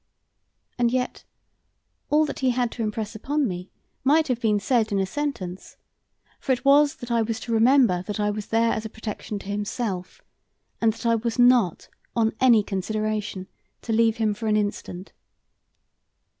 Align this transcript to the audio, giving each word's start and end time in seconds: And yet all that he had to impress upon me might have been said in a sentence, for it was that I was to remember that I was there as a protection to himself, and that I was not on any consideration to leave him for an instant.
And 0.79 0.89
yet 0.91 1.25
all 2.09 2.25
that 2.25 2.39
he 2.39 2.49
had 2.49 2.71
to 2.71 2.81
impress 2.81 3.13
upon 3.13 3.47
me 3.47 3.69
might 4.03 4.29
have 4.29 4.41
been 4.41 4.59
said 4.59 4.91
in 4.91 4.97
a 4.97 5.05
sentence, 5.05 5.77
for 6.39 6.51
it 6.53 6.65
was 6.65 6.95
that 6.95 7.11
I 7.11 7.21
was 7.21 7.39
to 7.41 7.51
remember 7.53 8.01
that 8.07 8.19
I 8.19 8.31
was 8.31 8.47
there 8.47 8.71
as 8.73 8.83
a 8.83 8.89
protection 8.89 9.37
to 9.37 9.45
himself, 9.47 10.23
and 10.81 10.91
that 10.91 11.05
I 11.05 11.13
was 11.13 11.37
not 11.37 11.87
on 12.15 12.33
any 12.39 12.63
consideration 12.63 13.47
to 13.83 13.93
leave 13.93 14.17
him 14.17 14.33
for 14.33 14.47
an 14.47 14.57
instant. 14.57 15.13